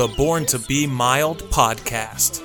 [0.00, 2.40] the Born to Be Mild podcast.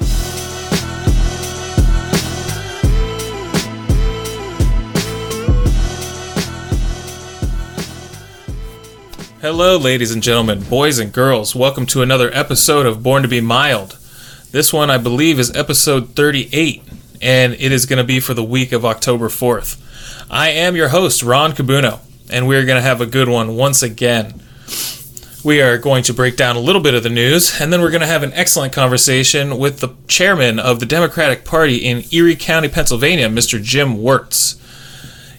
[9.39, 11.55] Hello, ladies and gentlemen, boys and girls.
[11.55, 13.97] Welcome to another episode of Born to Be Mild.
[14.51, 16.83] This one, I believe, is episode 38,
[17.21, 19.81] and it is going to be for the week of October 4th.
[20.29, 23.81] I am your host, Ron Cabuno, and we're going to have a good one once
[23.81, 24.41] again.
[25.45, 27.91] We are going to break down a little bit of the news, and then we're
[27.91, 32.35] going to have an excellent conversation with the chairman of the Democratic Party in Erie
[32.35, 33.61] County, Pennsylvania, Mr.
[33.61, 34.59] Jim Wertz.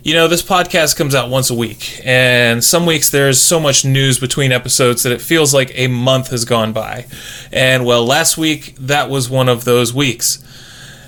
[0.04, 3.84] You know, this podcast comes out once a week, and some weeks there's so much
[3.84, 7.06] news between episodes that it feels like a month has gone by.
[7.50, 10.38] And well, last week, that was one of those weeks.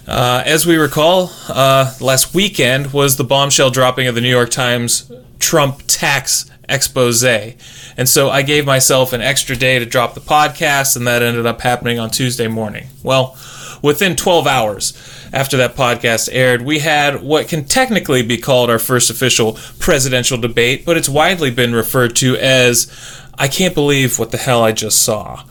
[0.09, 4.51] Uh, as we recall, uh, last weekend was the bombshell dropping of the New York
[4.51, 5.09] Times
[5.39, 7.25] Trump tax expose.
[7.25, 11.47] And so I gave myself an extra day to drop the podcast, and that ended
[11.47, 12.89] up happening on Tuesday morning.
[13.03, 13.37] Well,
[13.83, 14.93] within 12 hours
[15.33, 20.39] after that podcast aired, we had what can technically be called our first official presidential
[20.39, 22.91] debate, but it's widely been referred to as
[23.39, 25.43] I can't believe what the hell I just saw.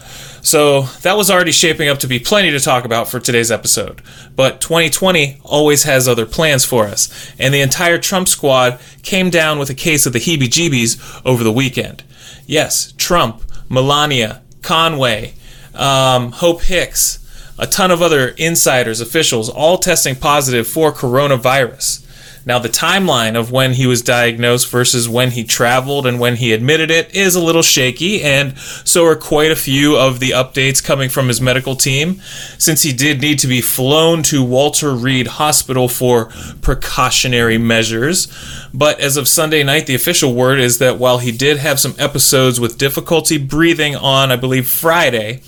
[0.42, 4.02] So that was already shaping up to be plenty to talk about for today's episode.
[4.36, 9.60] But 2020 always has other plans for us, and the entire Trump squad came down
[9.60, 12.04] with a case of the heebie jeebies over the weekend.
[12.46, 15.34] Yes, Trump, Melania, Conway,
[15.74, 17.24] um, Hope Hicks,
[17.60, 22.07] a ton of other insiders, officials, all testing positive for coronavirus.
[22.48, 26.54] Now, the timeline of when he was diagnosed versus when he traveled and when he
[26.54, 30.82] admitted it is a little shaky, and so are quite a few of the updates
[30.82, 32.22] coming from his medical team,
[32.58, 36.28] since he did need to be flown to Walter Reed Hospital for
[36.62, 38.34] precautionary measures.
[38.74, 41.96] But as of Sunday night, the official word is that while he did have some
[42.00, 45.42] episodes with difficulty breathing on, I believe, Friday,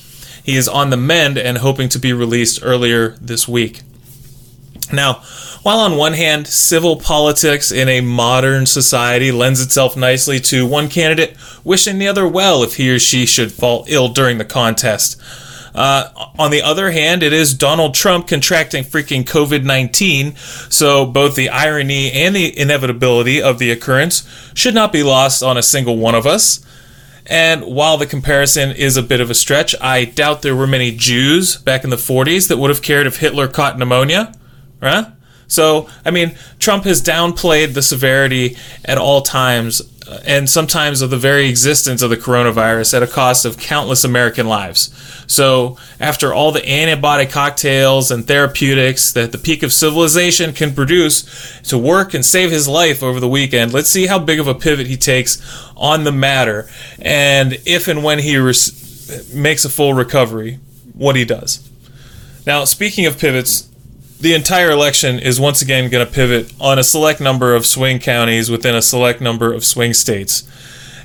[0.44, 3.84] he is on the mend and hoping to be released earlier this week.
[4.92, 5.22] Now,
[5.64, 10.90] while on one hand, civil politics in a modern society lends itself nicely to one
[10.90, 15.20] candidate wishing the other well if he or she should fall ill during the contest.
[15.76, 21.36] Uh, on the other hand, it is Donald Trump contracting freaking COVID 19, so both
[21.36, 25.98] the irony and the inevitability of the occurrence should not be lost on a single
[25.98, 26.66] one of us.
[27.28, 30.92] And while the comparison is a bit of a stretch, I doubt there were many
[30.92, 34.34] Jews back in the 40s that would have cared if Hitler caught pneumonia,
[34.82, 35.06] right?
[35.50, 38.56] So, I mean, Trump has downplayed the severity
[38.86, 43.08] at all times uh, and sometimes of the very existence of the coronavirus at a
[43.08, 44.94] cost of countless American lives.
[45.26, 51.62] So, after all the antibiotic cocktails and therapeutics that the peak of civilization can produce
[51.64, 54.56] to work and save his life over the weekend, let's see how big of a
[54.56, 55.42] pivot he takes
[55.76, 60.60] on the matter and if and when he res- makes a full recovery,
[60.94, 61.68] what he does.
[62.46, 63.69] Now, speaking of pivots,
[64.20, 68.00] the entire election is once again going to pivot on a select number of swing
[68.00, 70.48] counties within a select number of swing states.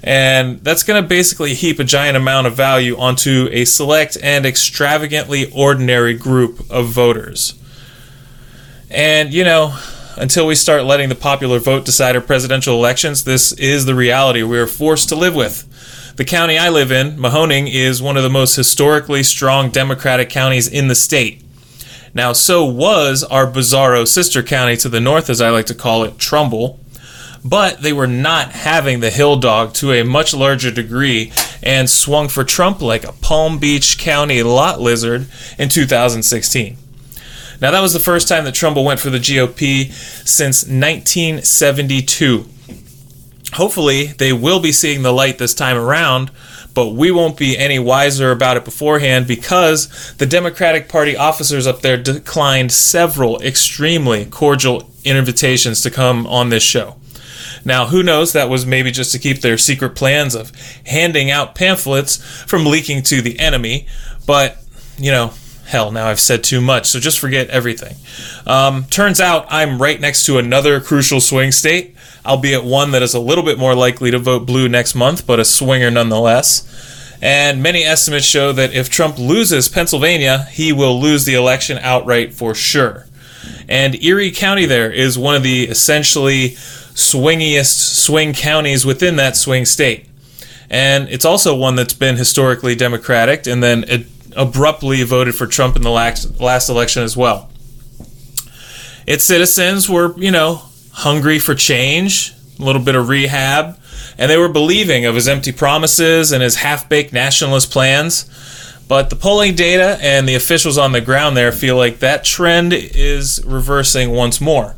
[0.02, 4.44] And that's going to basically heap a giant amount of value onto a select and
[4.44, 7.54] extravagantly ordinary group of voters.
[8.90, 9.78] And, you know,
[10.16, 14.42] until we start letting the popular vote decide our presidential elections, this is the reality
[14.42, 15.70] we are forced to live with.
[16.16, 20.68] The county I live in, Mahoning, is one of the most historically strong Democratic counties
[20.68, 21.43] in the state.
[22.14, 26.04] Now, so was our bizarro sister county to the north, as I like to call
[26.04, 26.78] it, Trumbull.
[27.44, 31.32] But they were not having the hill dog to a much larger degree
[31.62, 35.26] and swung for Trump like a Palm Beach County lot lizard
[35.58, 36.78] in 2016.
[37.60, 39.92] Now, that was the first time that Trumbull went for the GOP
[40.26, 42.46] since 1972.
[43.54, 46.30] Hopefully, they will be seeing the light this time around,
[46.74, 51.80] but we won't be any wiser about it beforehand because the Democratic Party officers up
[51.80, 56.96] there declined several extremely cordial invitations to come on this show.
[57.64, 58.32] Now, who knows?
[58.32, 60.52] That was maybe just to keep their secret plans of
[60.86, 63.86] handing out pamphlets from leaking to the enemy.
[64.26, 64.58] But,
[64.98, 65.32] you know,
[65.66, 67.96] hell, now I've said too much, so just forget everything.
[68.46, 71.94] Um, turns out I'm right next to another crucial swing state
[72.26, 75.38] albeit one that is a little bit more likely to vote blue next month, but
[75.38, 77.18] a swinger nonetheless.
[77.20, 82.32] And many estimates show that if Trump loses Pennsylvania, he will lose the election outright
[82.34, 83.06] for sure.
[83.68, 89.64] And Erie County there is one of the essentially swingiest swing counties within that swing
[89.64, 90.06] state.
[90.70, 93.84] And it's also one that's been historically Democratic and then
[94.36, 97.50] abruptly voted for Trump in the last, last election as well.
[99.06, 103.78] Its citizens were, you know, hungry for change, a little bit of rehab,
[104.16, 108.30] and they were believing of his empty promises and his half baked nationalist plans.
[108.86, 112.72] But the polling data and the officials on the ground there feel like that trend
[112.72, 114.76] is reversing once more.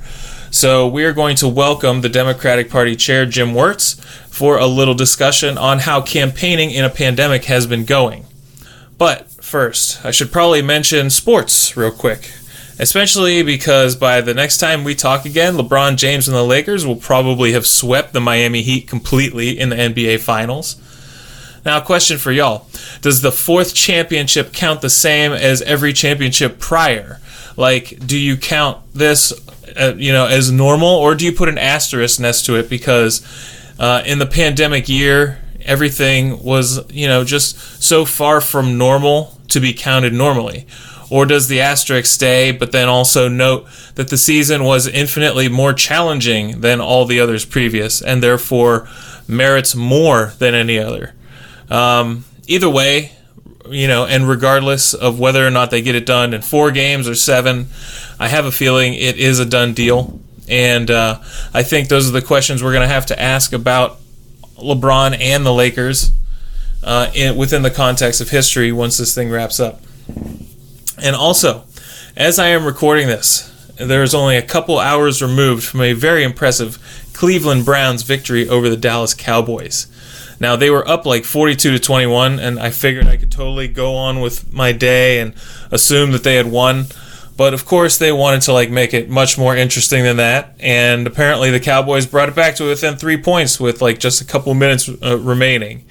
[0.51, 3.95] So we are going to welcome the Democratic Party Chair Jim Wertz
[4.31, 8.25] for a little discussion on how campaigning in a pandemic has been going.
[8.97, 12.33] But first, I should probably mention sports real quick
[12.79, 16.97] especially because by the next time we talk again, LeBron James and the Lakers will
[16.97, 20.77] probably have swept the Miami Heat completely in the NBA Finals.
[21.65, 22.67] Now, question for y'all
[23.01, 27.21] Does the fourth championship count the same as every championship prior?
[27.57, 29.33] Like, do you count this,
[29.77, 33.27] uh, you know, as normal, or do you put an asterisk next to it because
[33.79, 39.61] uh, in the pandemic year, everything was, you know, just so far from normal to
[39.61, 40.67] be counted normally?
[41.09, 45.73] Or does the asterisk stay, but then also note that the season was infinitely more
[45.73, 48.89] challenging than all the others previous, and therefore
[49.29, 51.15] merits more than any other?
[51.71, 53.13] Um, either way,
[53.69, 57.09] you know, and regardless of whether or not they get it done in four games
[57.09, 57.69] or seven,
[58.19, 60.21] I have a feeling it is a done deal.
[60.49, 61.21] And uh,
[61.53, 63.99] I think those are the questions we're going to have to ask about
[64.57, 66.13] LeBron and the Lakers
[66.83, 69.81] uh, in, within the context of history once this thing wraps up.
[71.03, 71.65] And also,
[72.17, 76.25] as I am recording this, there is only a couple hours removed from a very
[76.25, 76.79] impressive
[77.13, 79.87] Cleveland Browns victory over the Dallas Cowboys.
[80.39, 83.95] Now they were up like 42 to 21 and I figured I could totally go
[83.95, 85.35] on with my day and
[85.71, 86.87] assume that they had won.
[87.37, 91.07] But of course they wanted to like make it much more interesting than that and
[91.07, 94.53] apparently the Cowboys brought it back to within 3 points with like just a couple
[94.55, 95.85] minutes uh, remaining.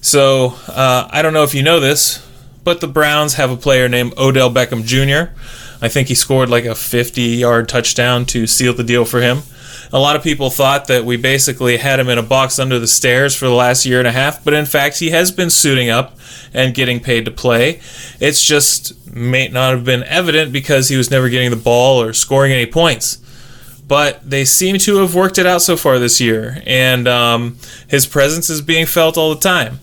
[0.00, 2.26] So, uh, I don't know if you know this,
[2.64, 5.32] but the Browns have a player named Odell Beckham Jr.
[5.82, 9.42] I think he scored like a 50 yard touchdown to seal the deal for him.
[9.92, 12.86] A lot of people thought that we basically had him in a box under the
[12.86, 15.90] stairs for the last year and a half, but in fact, he has been suiting
[15.90, 16.16] up
[16.54, 17.80] and getting paid to play.
[18.20, 22.12] It's just may not have been evident because he was never getting the ball or
[22.12, 23.16] scoring any points.
[23.88, 27.56] But they seem to have worked it out so far this year, and um,
[27.88, 29.80] his presence is being felt all the time.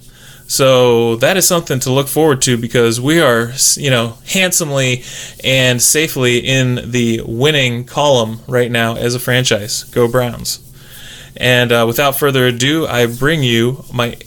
[0.47, 5.03] So that is something to look forward to because we are, you know, handsomely
[5.43, 9.83] and safely in the winning column right now as a franchise.
[9.83, 10.63] Go Browns.
[11.35, 14.17] And uh, without further ado, I bring you my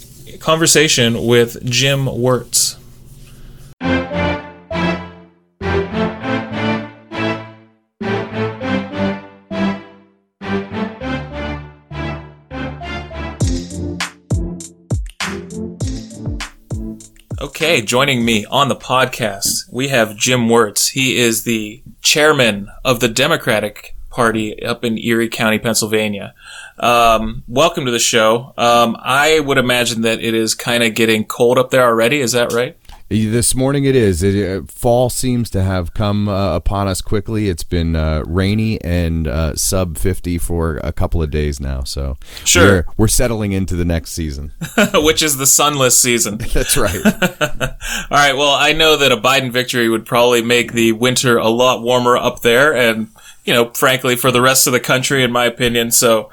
[0.40, 2.76] conversation with Jim Wertz.
[17.82, 20.88] Joining me on the podcast, we have Jim Wertz.
[20.88, 26.34] He is the chairman of the Democratic Party up in Erie County, Pennsylvania.
[26.78, 28.52] Um, welcome to the show.
[28.56, 32.20] Um, I would imagine that it is kind of getting cold up there already.
[32.20, 32.76] Is that right?
[33.10, 34.22] This morning it is.
[34.22, 37.48] It, uh, fall seems to have come uh, upon us quickly.
[37.48, 41.82] It's been uh, rainy and uh, sub 50 for a couple of days now.
[41.82, 42.64] So sure.
[42.64, 44.52] we're, we're settling into the next season,
[44.94, 46.38] which is the sunless season.
[46.52, 47.04] That's right.
[47.04, 48.36] All right.
[48.36, 52.16] Well, I know that a Biden victory would probably make the winter a lot warmer
[52.16, 53.08] up there and
[53.44, 55.90] you know, frankly, for the rest of the country, in my opinion.
[55.90, 56.30] So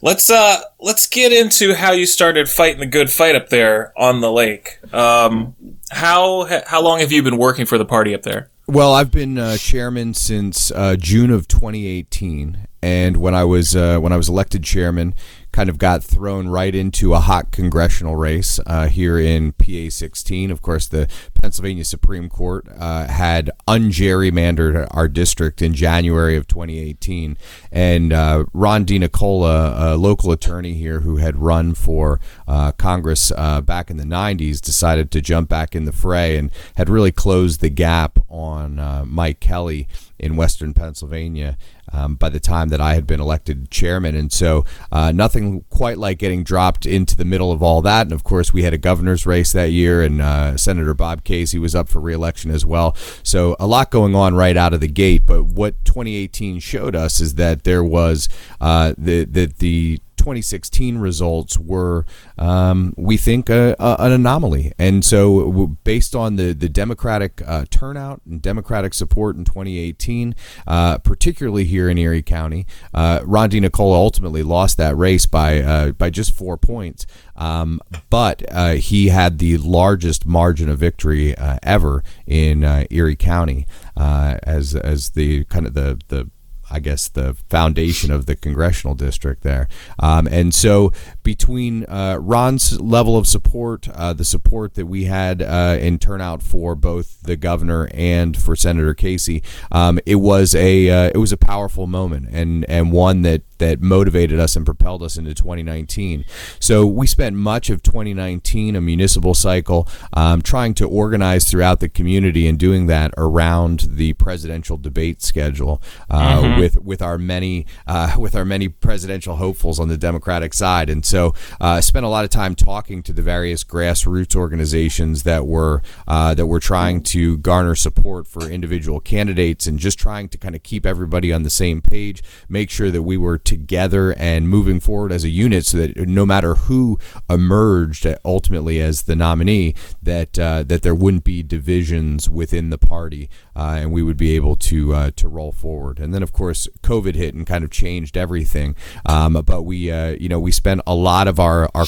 [0.00, 4.20] let's uh let's get into how you started fighting the good fight up there on
[4.20, 4.78] the lake.
[4.94, 5.56] Um,
[5.90, 8.50] how how long have you been working for the party up there?
[8.68, 13.98] Well, I've been uh, chairman since uh, June of 2018, and when I was uh,
[13.98, 15.14] when I was elected chairman,
[15.56, 20.50] kind of got thrown right into a hot congressional race uh, here in PA 16.
[20.50, 27.38] Of course, the Pennsylvania Supreme Court uh, had ungerrymandered our district in January of 2018,
[27.72, 33.62] and uh, Ron DiNicola, a local attorney here who had run for uh, Congress uh,
[33.62, 37.62] back in the 90s, decided to jump back in the fray and had really closed
[37.62, 41.56] the gap on uh, Mike Kelly in Western Pennsylvania
[41.92, 44.14] um, by the time that I had been elected chairman.
[44.14, 48.02] And so uh, nothing quite like getting dropped into the middle of all that.
[48.06, 51.58] And of course, we had a governor's race that year, and uh, Senator Bob Casey
[51.58, 52.96] was up for reelection as well.
[53.22, 55.24] So a lot going on right out of the gate.
[55.26, 58.28] But what 2018 showed us is that there was
[58.60, 62.04] uh, the, the, the 2016 results were,
[62.38, 64.72] um, we think, a, a, an anomaly.
[64.78, 70.34] And so, based on the, the Democratic uh, turnout and Democratic support in 2018,
[70.66, 75.92] uh, particularly here in Erie County, uh, Ron DiNicola ultimately lost that race by, uh,
[75.92, 77.06] by just four points.
[77.36, 77.80] Um,
[78.10, 84.74] but uh, he had the largest margin of victory uh, ever in Erie County as,
[84.74, 86.30] as the kind of the, the
[86.70, 89.68] I guess, the foundation of the congressional district there.
[89.98, 90.92] Um, and so
[91.26, 96.40] between uh, Ron's level of support, uh, the support that we had uh, in turnout
[96.40, 99.42] for both the governor and for Senator Casey,
[99.72, 103.80] um, it was a uh, it was a powerful moment and and one that that
[103.80, 106.24] motivated us and propelled us into 2019.
[106.60, 111.88] So we spent much of 2019, a municipal cycle, um, trying to organize throughout the
[111.88, 116.60] community and doing that around the presidential debate schedule uh, mm-hmm.
[116.60, 120.88] with with our many uh, with our many presidential hopefuls on the Democratic side.
[120.88, 125.22] And so I uh, spent a lot of time talking to the various grassroots organizations
[125.22, 130.28] that were uh, that were trying to garner support for individual candidates and just trying
[130.28, 134.12] to kind of keep everybody on the same page, make sure that we were together
[134.18, 136.98] and moving forward as a unit so that no matter who
[137.30, 143.28] emerged ultimately as the nominee, that uh, that there wouldn't be divisions within the party,
[143.54, 145.98] uh, and we would be able to uh, to roll forward.
[145.98, 148.76] And then, of course, COVID hit and kind of changed everything.
[149.04, 151.86] Um, but we, uh, you know, we spent a lot of our our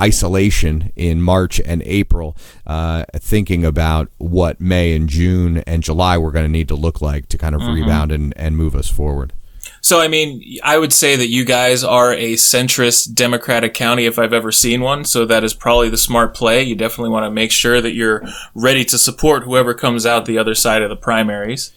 [0.00, 6.32] isolation in March and April, uh, thinking about what May and June and July were
[6.32, 7.82] going to need to look like to kind of mm-hmm.
[7.82, 9.32] rebound and, and move us forward.
[9.80, 14.18] So, I mean, I would say that you guys are a centrist Democratic county if
[14.18, 15.04] I've ever seen one.
[15.04, 16.62] So that is probably the smart play.
[16.62, 18.22] You definitely want to make sure that you're
[18.54, 21.72] ready to support whoever comes out the other side of the primaries.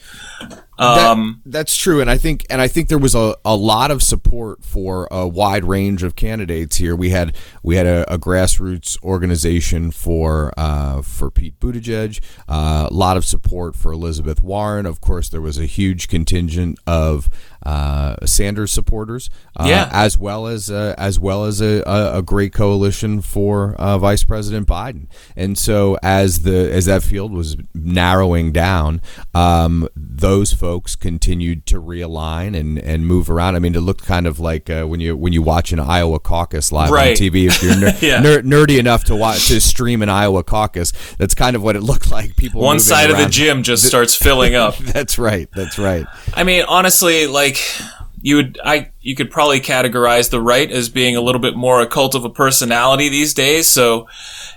[0.77, 3.91] Um, that, that's true, and I think and I think there was a, a lot
[3.91, 6.95] of support for a wide range of candidates here.
[6.95, 12.93] We had we had a, a grassroots organization for uh, for Pete Buttigieg, uh, a
[12.93, 14.85] lot of support for Elizabeth Warren.
[14.85, 17.29] Of course, there was a huge contingent of
[17.65, 19.89] uh, Sanders supporters, uh, yeah.
[19.91, 24.67] as well as uh, as well as a, a, great coalition for uh, Vice President
[24.67, 25.07] Biden.
[25.35, 29.01] And so, as the as that field was narrowing down,
[29.33, 33.55] um, those folks continued to realign and, and move around.
[33.55, 36.19] I mean, it looked kind of like uh, when you when you watch an Iowa
[36.19, 37.09] caucus live right.
[37.09, 37.47] on TV.
[37.47, 38.19] If you're ner- yeah.
[38.19, 41.81] ner- nerdy enough to watch to stream an Iowa caucus, that's kind of what it
[41.81, 42.35] looked like.
[42.35, 43.21] People one side around.
[43.21, 44.77] of the gym just starts filling up.
[44.79, 45.49] that's right.
[45.53, 46.05] That's right.
[46.33, 47.59] I mean, honestly, like
[48.21, 51.81] you would I you could probably categorize the right as being a little bit more
[51.81, 53.67] a cult of a personality these days.
[53.67, 54.07] So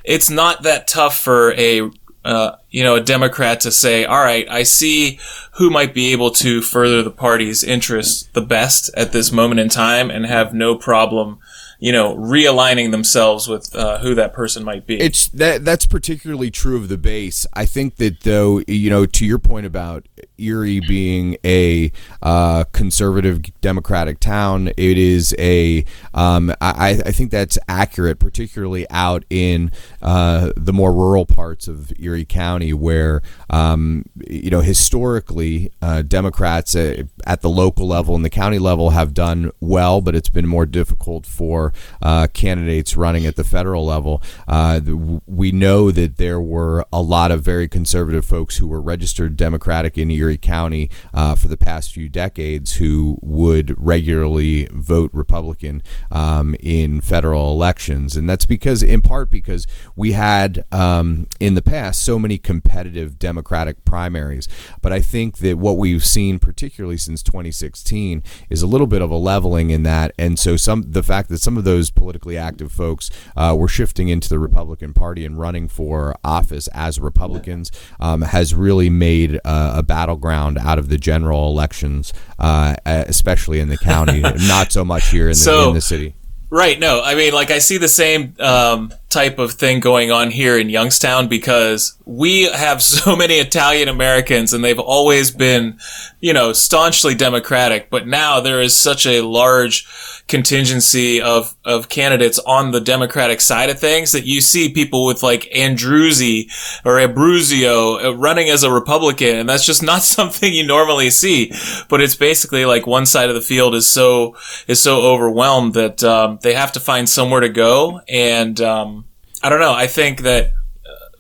[0.05, 1.91] it's not that tough for a
[2.29, 5.19] uh, you know a Democrat to say, all right, I see
[5.53, 9.69] who might be able to further the party's interests the best at this moment in
[9.69, 11.39] time, and have no problem
[11.81, 15.01] you know, realigning themselves with uh, who that person might be.
[15.01, 17.47] It's that that's particularly true of the base.
[17.55, 20.09] I think that though, you know, to your point about
[20.39, 25.85] Erie being a uh, conservative Democratic town, it is a.
[26.15, 29.71] Um, I, I think that's accurate, particularly out in
[30.03, 36.75] uh, the more rural parts of Erie County, where um, you know historically uh, Democrats
[36.75, 40.47] uh, at the local level and the county level have done well, but it's been
[40.47, 41.68] more difficult for
[42.03, 44.23] uh, candidates running at the federal level.
[44.47, 44.81] Uh,
[45.27, 49.99] we know that there were a lot of very conservative folks who were registered Democratic
[49.99, 56.55] in Erie County uh, for the past few decades who would regularly vote Republican um,
[56.61, 58.17] in federal elections.
[58.17, 63.19] And that's because, in part, because we had um, in the past so many competitive
[63.19, 64.49] Democratic primaries.
[64.81, 69.11] But I think that what we've seen, particularly since 2016, is a little bit of
[69.11, 70.13] a leveling in that.
[70.19, 74.09] And so some the fact that some of those politically active folks uh, were shifting
[74.09, 79.75] into the Republican Party and running for office as Republicans um, has really made uh,
[79.77, 85.11] a battleground out of the general elections, uh, especially in the county, not so much
[85.11, 86.15] here in the, so, in the city.
[86.51, 86.79] Right.
[86.79, 90.57] No, I mean, like I see the same um, type of thing going on here
[90.59, 95.79] in Youngstown because we have so many Italian Americans and they've always been,
[96.21, 97.91] you know, staunchly Democratic.
[97.91, 99.87] But now there is such a large
[100.27, 105.23] contingency of, of candidates on the Democratic side of things that you see people with
[105.23, 106.47] like Andruzzi
[106.85, 109.37] or Abruzio uh, running as a Republican.
[109.37, 111.53] And that's just not something you normally see.
[111.89, 114.35] But it's basically like one side of the field is so,
[114.67, 118.01] is so overwhelmed that, um, they have to find somewhere to go.
[118.09, 119.05] And, um,
[119.43, 119.75] I don't know.
[119.75, 120.53] I think that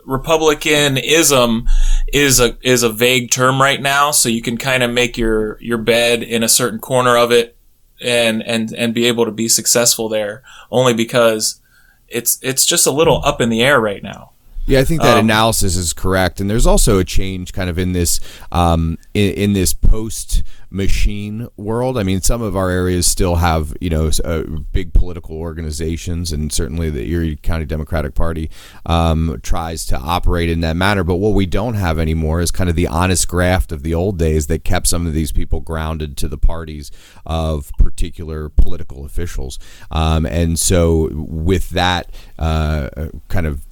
[0.08, 1.68] Republicanism
[2.12, 5.60] is a is a vague term right now, so you can kind of make your
[5.60, 7.56] your bed in a certain corner of it
[8.00, 11.60] and and and be able to be successful there only because
[12.08, 14.32] it's it's just a little up in the air right now.
[14.68, 17.78] Yeah, I think that um, analysis is correct, and there's also a change kind of
[17.78, 18.20] in this
[18.52, 21.96] um, in, in, this post machine world.
[21.96, 26.52] I mean, some of our areas still have you know uh, big political organizations, and
[26.52, 28.50] certainly the Erie County Democratic Party
[28.84, 31.02] um, tries to operate in that manner.
[31.02, 34.18] But what we don't have anymore is kind of the honest graft of the old
[34.18, 36.90] days that kept some of these people grounded to the parties
[37.25, 39.58] of particular political officials,
[39.90, 42.90] um, and so with that uh,
[43.28, 43.62] kind of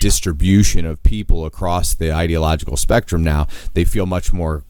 [0.00, 4.64] distribution of people across the ideological spectrum now, they feel much more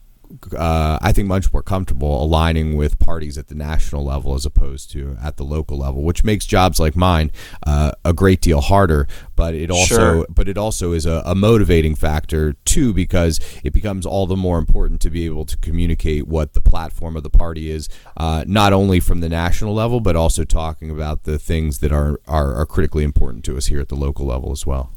[0.57, 4.91] uh, I think much more comfortable aligning with parties at the national level as opposed
[4.91, 7.31] to at the local level, which makes jobs like mine
[7.65, 9.07] uh, a great deal harder.
[9.35, 10.25] But it also, sure.
[10.29, 14.57] but it also is a, a, motivating factor too, because it becomes all the more
[14.57, 18.73] important to be able to communicate what the platform of the party is, uh, not
[18.73, 22.65] only from the national level, but also talking about the things that are, are are
[22.65, 24.91] critically important to us here at the local level as well.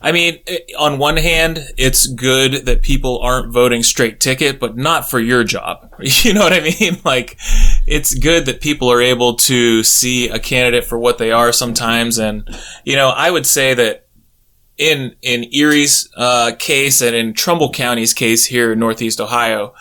[0.00, 0.38] I mean,
[0.78, 5.44] on one hand, it's good that people aren't voting straight ticket, but not for your
[5.44, 5.92] job.
[6.00, 6.98] You know what I mean?
[7.04, 7.38] Like,
[7.86, 12.18] it's good that people are able to see a candidate for what they are sometimes.
[12.18, 12.48] And,
[12.84, 14.06] you know, I would say that
[14.76, 19.74] in, in Erie's, uh, case and in Trumbull County's case here in Northeast Ohio,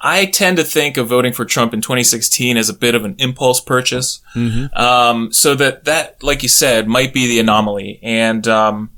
[0.00, 3.16] I tend to think of voting for Trump in 2016 as a bit of an
[3.18, 4.20] impulse purchase.
[4.34, 4.74] Mm-hmm.
[4.78, 7.98] Um, so that, that, like you said, might be the anomaly.
[8.02, 8.90] And, um,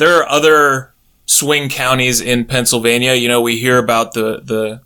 [0.00, 0.94] there are other
[1.26, 3.14] swing counties in Pennsylvania.
[3.14, 4.80] You know, we hear about the, the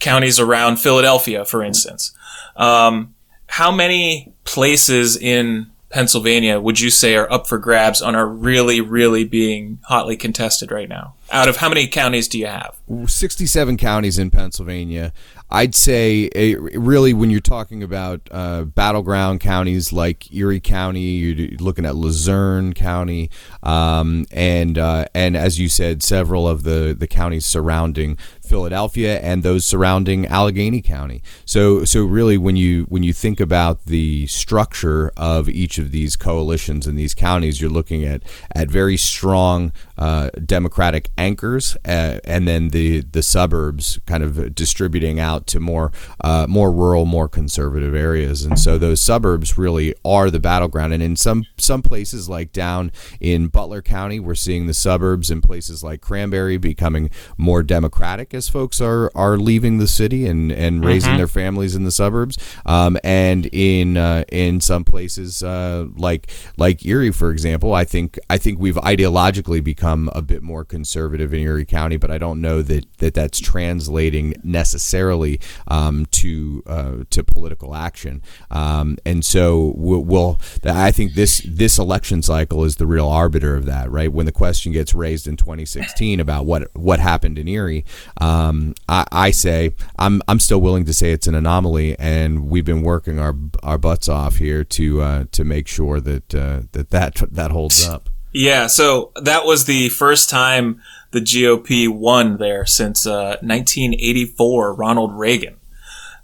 [0.00, 2.12] counties around Philadelphia, for instance.
[2.56, 3.14] Um,
[3.46, 8.80] how many places in Pennsylvania would you say are up for grabs and are really,
[8.80, 11.14] really being hotly contested right now?
[11.30, 12.74] Out of how many counties do you have?
[13.06, 15.12] 67 counties in Pennsylvania.
[15.54, 21.56] I'd say a, really when you're talking about uh, battleground counties like Erie County, you're
[21.58, 23.30] looking at Luzerne County,
[23.62, 29.42] um, and uh, and as you said, several of the the counties surrounding Philadelphia and
[29.42, 31.22] those surrounding Allegheny County.
[31.44, 36.16] So so really when you when you think about the structure of each of these
[36.16, 38.22] coalitions in these counties, you're looking at
[38.54, 45.18] at very strong uh, Democratic anchors, uh, and then the the suburbs kind of distributing
[45.18, 48.44] out to more uh, more rural, more conservative areas.
[48.44, 50.92] And so those suburbs really are the battleground.
[50.92, 55.40] And in some some places like down in Butler County, we're seeing the suburbs in
[55.40, 60.84] places like Cranberry becoming more Democratic as folks are are leaving the city and and
[60.84, 61.18] raising mm-hmm.
[61.18, 62.38] their families in the suburbs.
[62.66, 68.18] Um, and in uh, in some places uh, like like Erie, for example, I think
[68.28, 72.40] I think we've ideologically become a bit more conservative in Erie County, but I don't
[72.40, 78.22] know that that that's translating necessarily um, to uh, to political action.
[78.50, 83.56] Um, and so we'll, we'll, I think this this election cycle is the real arbiter
[83.56, 84.12] of that, right?
[84.12, 87.84] When the question gets raised in 2016 about what what happened in Erie.
[88.24, 92.64] Um, I, I, say I'm I'm still willing to say it's an anomaly, and we've
[92.64, 96.90] been working our our butts off here to uh, to make sure that uh, that
[96.90, 98.08] that that holds up.
[98.32, 105.12] Yeah, so that was the first time the GOP won there since uh, 1984, Ronald
[105.12, 105.56] Reagan.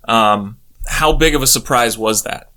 [0.09, 2.50] Um, how big of a surprise was that?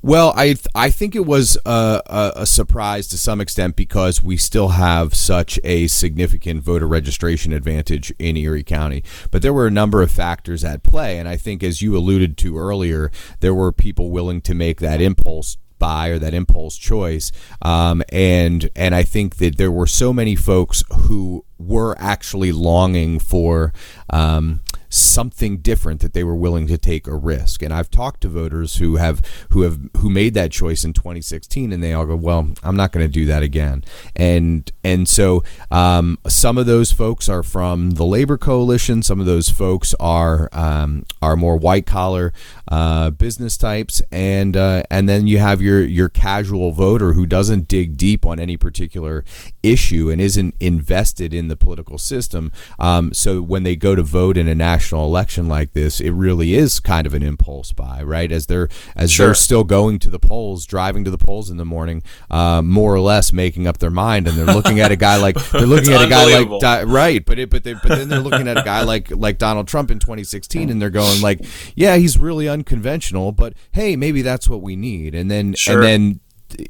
[0.00, 4.22] Well, I th- I think it was a, a, a, surprise to some extent because
[4.22, 9.02] we still have such a significant voter registration advantage in Erie County.
[9.32, 12.36] But there were a number of factors at play, and I think, as you alluded
[12.38, 17.32] to earlier, there were people willing to make that impulse buy or that impulse choice.
[17.62, 23.18] Um, and and I think that there were so many folks who were actually longing
[23.18, 23.72] for
[24.10, 27.62] um, something different that they were willing to take a risk.
[27.62, 29.20] And I've talked to voters who have
[29.50, 32.92] who have who made that choice in 2016, and they all go, "Well, I'm not
[32.92, 33.84] going to do that again."
[34.16, 39.02] And and so um, some of those folks are from the labor coalition.
[39.02, 42.32] Some of those folks are um, are more white collar
[42.68, 47.68] uh, business types, and uh, and then you have your your casual voter who doesn't
[47.68, 49.24] dig deep on any particular
[49.62, 52.52] issue and isn't invested in the political system.
[52.78, 56.54] Um, so when they go to vote in a national election like this, it really
[56.54, 58.30] is kind of an impulse buy, right?
[58.30, 59.26] As they're as sure.
[59.26, 62.94] they're still going to the polls, driving to the polls in the morning, uh, more
[62.94, 65.92] or less making up their mind, and they're looking at a guy like they're looking
[65.92, 68.62] at a guy like right, but it, but they, but then they're looking at a
[68.62, 73.32] guy like like Donald Trump in 2016, and they're going like, yeah, he's really unconventional,
[73.32, 75.74] but hey, maybe that's what we need, and then sure.
[75.74, 76.20] and then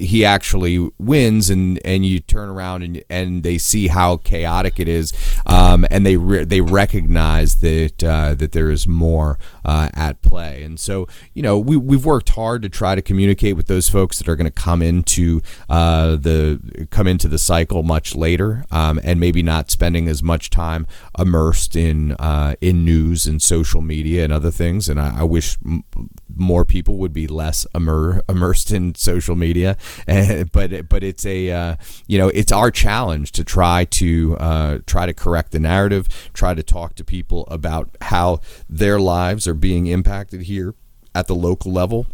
[0.01, 4.89] he actually wins and and you turn around and and they see how chaotic it
[4.89, 5.13] is
[5.47, 10.63] um, and they re- they recognize that uh, that there is more uh, at play
[10.63, 14.19] and so you know we we've worked hard to try to communicate with those folks
[14.19, 19.01] that are going to come into uh, the come into the cycle much later um,
[19.05, 20.87] and maybe not spending as much time
[21.19, 25.57] immersed in uh, in news and social media and other things and I, I wish
[25.65, 25.85] m-
[26.39, 29.68] more people would be less immer- immersed in social media.
[30.53, 31.77] but but it's a uh,
[32.07, 36.55] you know it's our challenge to try to uh, try to correct the narrative, try
[36.55, 40.75] to talk to people about how their lives are being impacted here
[41.15, 42.07] at the local level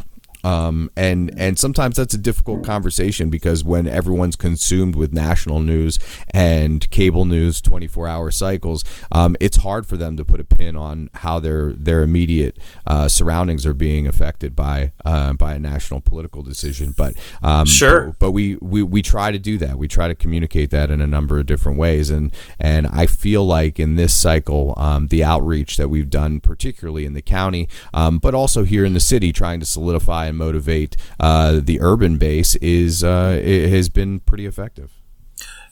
[0.45, 5.99] um, and and sometimes that's a difficult conversation because when everyone's consumed with national news
[6.31, 10.77] and cable news 24 hour cycles, um, it's hard for them to put a pin
[10.77, 16.03] on how their their immediate uh, surroundings are being affected by uh, by a national
[16.03, 16.95] political decision.
[16.97, 19.79] But um, sure, but, but, we, we we try to do that.
[19.79, 22.31] We try to communicate that in a number of different ways, and
[22.61, 27.15] and I feel like in this cycle, um, the outreach that we've done, particularly in
[27.15, 31.61] the county, um, but also here in the city, trying to solidify and motivate uh,
[31.63, 35.04] the urban base is uh, has been pretty effective.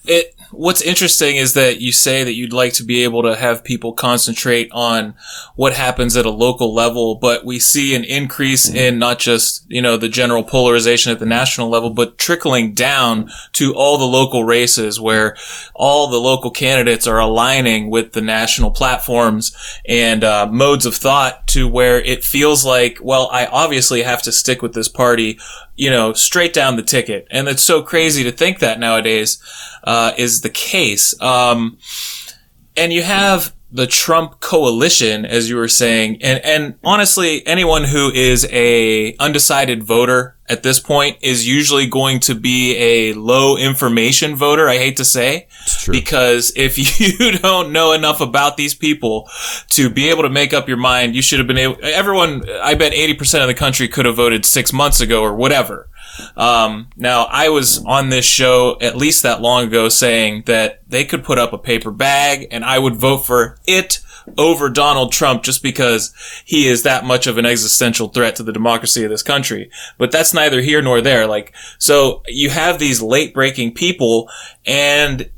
[0.04, 3.64] It what's interesting is that you say that you'd like to be able to have
[3.64, 5.14] people concentrate on
[5.56, 9.80] what happens at a local level, but we see an increase in not just, you
[9.80, 14.44] know, the general polarization at the national level, but trickling down to all the local
[14.44, 15.36] races where
[15.74, 21.46] all the local candidates are aligning with the national platforms and uh, modes of thought
[21.46, 25.38] to where it feels like, well, I obviously have to stick with this party
[25.74, 27.26] you know, straight down the ticket.
[27.30, 29.42] And it's so crazy to think that nowadays,
[30.16, 31.20] is the case.
[31.20, 31.78] Um,
[32.76, 38.10] and you have the Trump coalition, as you were saying, and, and honestly, anyone who
[38.10, 44.36] is a undecided voter at this point is usually going to be a low information
[44.36, 44.68] voter.
[44.68, 45.48] I hate to say,
[45.90, 49.30] because if you don't know enough about these people
[49.70, 52.74] to be able to make up your mind, you should have been able, everyone, I
[52.74, 55.88] bet 80% of the country could have voted six months ago or whatever.
[56.36, 61.04] Um, now I was on this show at least that long ago saying that they
[61.04, 64.00] could put up a paper bag and I would vote for it
[64.38, 68.52] over Donald Trump just because he is that much of an existential threat to the
[68.52, 69.70] democracy of this country.
[69.98, 71.26] But that's neither here nor there.
[71.26, 74.28] Like, so you have these late breaking people
[74.66, 75.30] and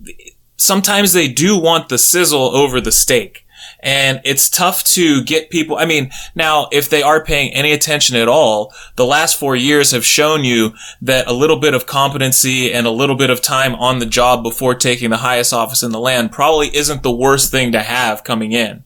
[0.57, 3.44] sometimes they do want the sizzle over the steak.
[3.85, 5.77] And it's tough to get people.
[5.77, 9.91] I mean, now, if they are paying any attention at all, the last four years
[9.91, 13.75] have shown you that a little bit of competency and a little bit of time
[13.75, 17.51] on the job before taking the highest office in the land probably isn't the worst
[17.51, 18.85] thing to have coming in.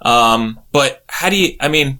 [0.00, 1.98] Um, but how do you, I mean,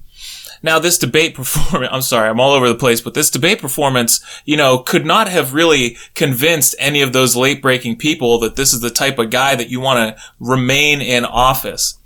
[0.62, 4.24] now this debate performance, I'm sorry, I'm all over the place, but this debate performance,
[4.46, 8.72] you know, could not have really convinced any of those late breaking people that this
[8.72, 11.98] is the type of guy that you want to remain in office.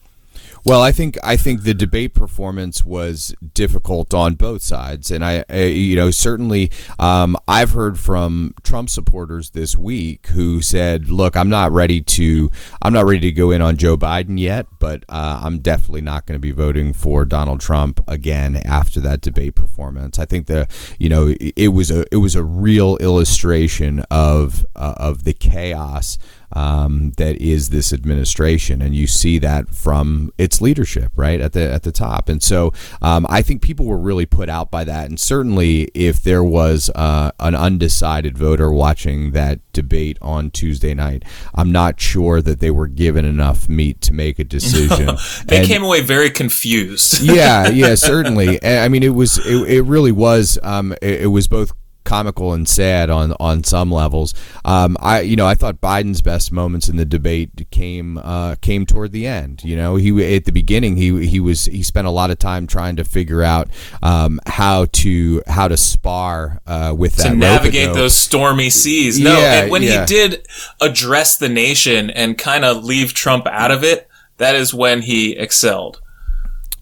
[0.64, 5.44] Well, I think I think the debate performance was difficult on both sides, and I,
[5.50, 6.70] I you know, certainly
[7.00, 12.48] um, I've heard from Trump supporters this week who said, "Look, I'm not ready to,
[12.80, 16.26] I'm not ready to go in on Joe Biden yet, but uh, I'm definitely not
[16.26, 20.68] going to be voting for Donald Trump again after that debate performance." I think the,
[20.96, 26.18] you know, it was a it was a real illustration of uh, of the chaos
[26.54, 31.72] um, that is this administration, and you see that from its leadership, right at the
[31.72, 32.28] at the top.
[32.28, 35.08] And so, um, I think people were really put out by that.
[35.08, 41.24] And certainly, if there was uh, an undecided voter watching that debate on Tuesday night,
[41.54, 45.16] I'm not sure that they were given enough meat to make a decision.
[45.46, 47.20] they and, came away very confused.
[47.22, 48.62] yeah, yeah, certainly.
[48.64, 50.58] I mean, it was it, it really was.
[50.62, 51.72] Um, it, it was both
[52.12, 54.34] comical and sad on on some levels.
[54.66, 58.84] Um, I you know I thought Biden's best moments in the debate came uh, came
[58.84, 59.64] toward the end.
[59.64, 62.66] You know he at the beginning he he was he spent a lot of time
[62.66, 63.70] trying to figure out
[64.02, 69.18] um, how to how to spar uh, with that to navigate those stormy seas.
[69.18, 70.00] No, yeah, and when yeah.
[70.00, 70.46] he did
[70.82, 75.32] address the nation and kind of leave Trump out of it, that is when he
[75.32, 76.01] excelled.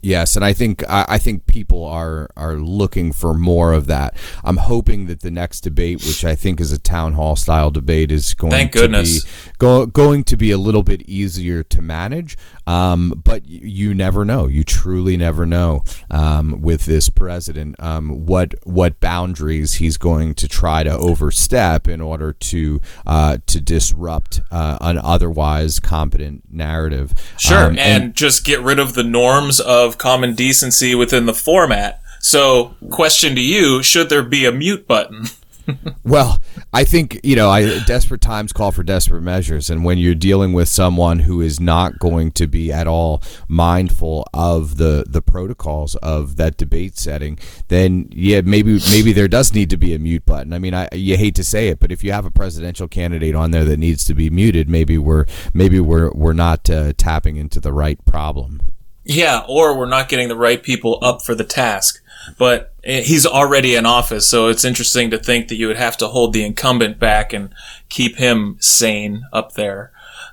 [0.02, 4.16] Yes, and I think I think people are are looking for more of that.
[4.42, 8.10] I'm hoping that the next debate, which I think is a town hall style debate,
[8.10, 9.24] is going Thank to goodness.
[9.24, 12.38] be go, going to be a little bit easier to manage.
[12.66, 14.46] Um, but you never know.
[14.46, 20.48] You truly never know um, with this president um, what what boundaries he's going to
[20.48, 27.12] try to overstep in order to uh, to disrupt uh, an otherwise competent narrative.
[27.38, 31.26] Sure, and, um, and just get rid of the norms of of common decency within
[31.26, 32.00] the format.
[32.20, 35.24] So, question to you: Should there be a mute button?
[36.04, 36.40] well,
[36.72, 40.52] I think you know, I desperate times call for desperate measures, and when you're dealing
[40.52, 45.94] with someone who is not going to be at all mindful of the the protocols
[45.96, 50.26] of that debate setting, then yeah, maybe maybe there does need to be a mute
[50.26, 50.52] button.
[50.52, 53.34] I mean, I you hate to say it, but if you have a presidential candidate
[53.34, 57.36] on there that needs to be muted, maybe we're maybe we're we're not uh, tapping
[57.36, 58.62] into the right problem.
[59.04, 61.99] Yeah, or we're not getting the right people up for the task
[62.38, 66.08] but he's already in office, so it's interesting to think that you would have to
[66.08, 67.52] hold the incumbent back and
[67.88, 69.92] keep him sane up there.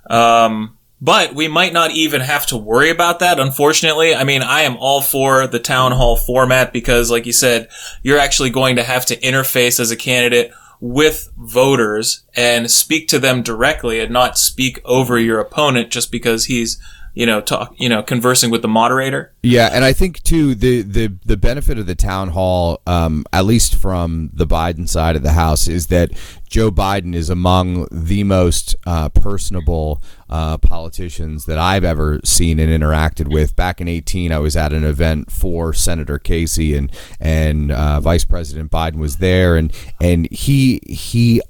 [0.09, 4.15] Um, but we might not even have to worry about that, unfortunately.
[4.15, 7.69] I mean, I am all for the town hall format because, like you said,
[8.01, 13.19] you're actually going to have to interface as a candidate with voters and speak to
[13.19, 16.81] them directly and not speak over your opponent just because he's
[17.17, 19.33] you know, talk, you know, conversing with the moderator.
[19.41, 23.45] Yeah, and I think too the the the benefit of the town hall, um, at
[23.45, 26.11] least from the Biden side of the house, is that
[26.47, 29.99] Joe Biden is among the most uh, personable
[30.29, 33.55] uh, politicians that I've ever seen and interacted with.
[33.55, 38.25] Back in eighteen, I was at an event for Senator Casey, and and uh, Vice
[38.25, 41.41] President Biden was there, and and he he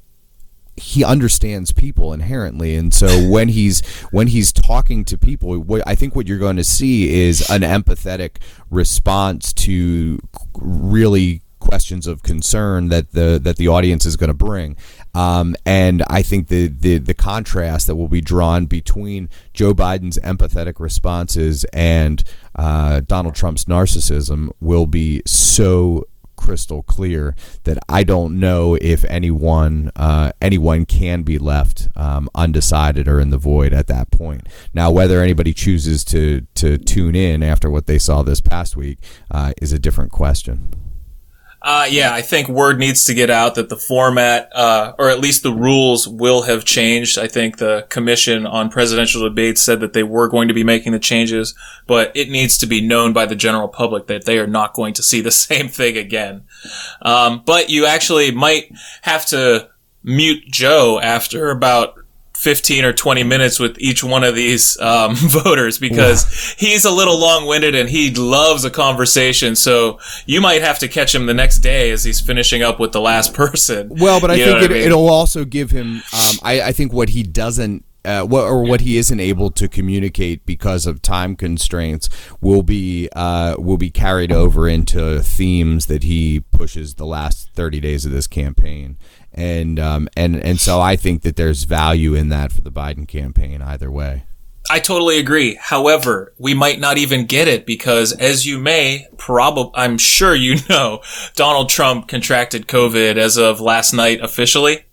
[0.78, 2.76] he understands people inherently.
[2.76, 6.56] And so when he's when he's talking to people what i think what you're going
[6.56, 8.38] to see is an empathetic
[8.70, 10.20] response to
[10.56, 14.78] really questions of concern that the that the audience is going to bring.
[15.13, 20.18] Um, and I think the, the the contrast that will be drawn between Joe Biden's
[20.20, 22.24] empathetic responses and
[22.56, 29.91] uh, Donald Trump's narcissism will be so crystal clear that I don't know if anyone
[29.95, 34.47] uh, anyone can be left um, undecided or in the void at that point.
[34.73, 39.00] Now, whether anybody chooses to to tune in after what they saw this past week
[39.30, 40.87] uh, is a different question.
[41.62, 45.20] Uh, yeah, I think word needs to get out that the format, uh, or at
[45.20, 47.17] least the rules will have changed.
[47.17, 50.91] I think the commission on presidential debates said that they were going to be making
[50.91, 51.56] the changes,
[51.88, 54.93] but it needs to be known by the general public that they are not going
[54.93, 56.43] to see the same thing again.
[57.02, 59.70] Um, but you actually might have to
[60.04, 61.96] mute Joe after about
[62.38, 67.19] 15 or 20 minutes with each one of these um, voters because he's a little
[67.19, 69.56] long-winded and he loves a conversation.
[69.56, 72.91] So you might have to catch him the next day as he's finishing up with
[72.91, 73.89] the last person.
[73.89, 77.10] Well but i you think it, will also give him um, I, I, think what
[77.10, 82.10] he doesn't uh, what or what he isn't able to communicate because of time constraints
[82.41, 87.80] will be uh, will be carried over into themes that he pushes the last 30
[87.80, 88.98] days of this campaign
[89.34, 93.08] and um, and and so I think that there's value in that for the Biden
[93.08, 94.24] campaign either way.
[94.70, 95.56] I totally agree.
[95.56, 100.58] However, we might not even get it because, as you may probably, I'm sure you
[100.70, 101.02] know,
[101.36, 104.86] Donald Trump contracted COVID as of last night officially.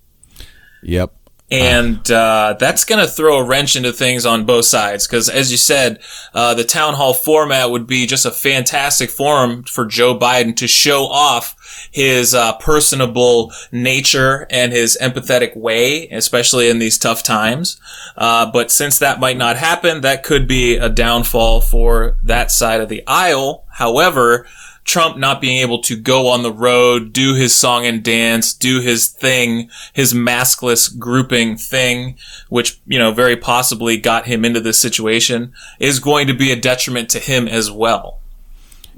[0.82, 1.12] Yep.
[1.50, 5.50] And uh, that's going to throw a wrench into things on both sides because, as
[5.50, 6.00] you said,
[6.32, 10.66] uh, the town hall format would be just a fantastic forum for Joe Biden to
[10.66, 11.54] show off
[11.92, 17.78] his uh, personable nature and his empathetic way, especially in these tough times.
[18.16, 22.80] Uh, but since that might not happen, that could be a downfall for that side
[22.80, 23.64] of the aisle.
[23.70, 24.46] However,
[24.84, 28.80] Trump not being able to go on the road, do his song and dance, do
[28.80, 32.18] his thing, his maskless grouping thing,
[32.48, 36.60] which, you know, very possibly got him into this situation, is going to be a
[36.60, 38.20] detriment to him as well.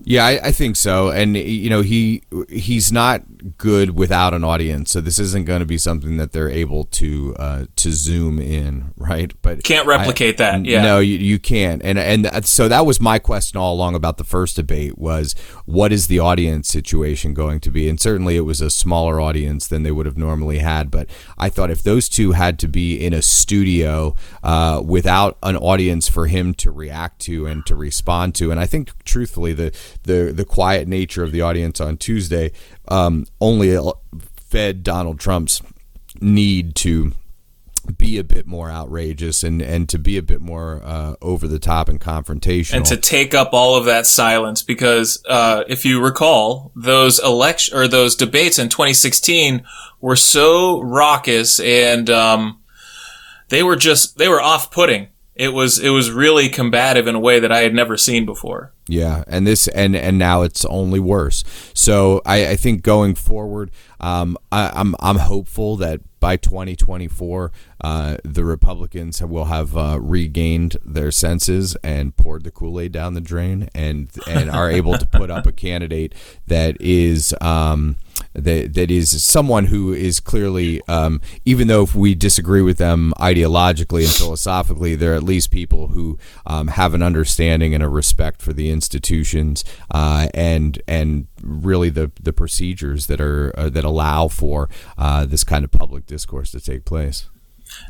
[0.05, 1.11] Yeah, I, I, think so.
[1.11, 3.23] And you know, he he's not
[3.59, 7.35] good without an audience, so this isn't going to be something that they're able to
[7.39, 9.33] uh, to zoom in, right?
[9.43, 10.65] But can't replicate I, that.
[10.65, 11.83] Yeah, no, you, you can't.
[11.83, 15.93] And and so that was my question all along about the first debate was what
[15.93, 17.89] is the audience situation going to be?
[17.89, 20.91] And certainly it was a smaller audience than they would have normally had.
[20.91, 25.57] But I thought if those two had to be in a studio uh, without an
[25.57, 29.73] audience for him to react to and to respond to, and I think truthfully the
[30.05, 32.53] the the quiet nature of the audience on Tuesday
[32.89, 33.77] um, only
[34.37, 35.63] fed Donald Trump's
[36.21, 37.13] need to
[37.97, 41.59] be a bit more outrageous and and to be a bit more uh, over the
[41.59, 42.75] top and confrontational.
[42.75, 47.77] And to take up all of that silence because uh, if you recall those election
[47.77, 49.65] or those debates in 2016
[50.01, 52.61] were so raucous and um,
[53.49, 57.21] they were just they were off putting it was it was really combative in a
[57.21, 58.73] way that I had never seen before.
[58.89, 61.45] Yeah, and this and and now it's only worse.
[61.75, 63.71] So I, I think going forward,
[64.01, 69.99] um, I, am I'm, I'm hopeful that by 2024, uh, the Republicans will have uh,
[70.01, 74.97] regained their senses and poured the Kool Aid down the drain and and are able
[74.97, 76.15] to put up a candidate
[76.47, 77.35] that is.
[77.41, 77.97] Um,
[78.37, 83.13] that that is someone who is clearly, um, even though if we disagree with them
[83.19, 88.43] ideologically and philosophically, they're at least people who um, have an understanding and a respect
[88.43, 94.29] for the institutions uh, and and really the the procedures that are uh, that allow
[94.29, 94.69] for
[94.99, 97.29] uh, this kind of public discourse to take place.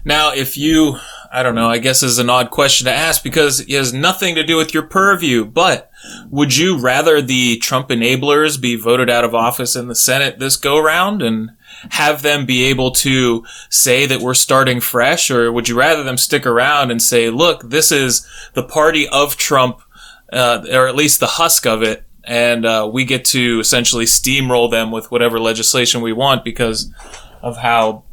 [0.05, 0.99] Now, if you,
[1.33, 4.35] I don't know, I guess is an odd question to ask because it has nothing
[4.37, 5.91] to do with your purview, but
[6.31, 10.57] would you rather the Trump enablers be voted out of office in the Senate this
[10.57, 11.51] go round and
[11.91, 16.17] have them be able to say that we're starting fresh, or would you rather them
[16.17, 19.81] stick around and say, look, this is the party of Trump,
[20.33, 24.71] uh, or at least the husk of it, and uh, we get to essentially steamroll
[24.71, 26.93] them with whatever legislation we want because
[27.43, 28.05] of how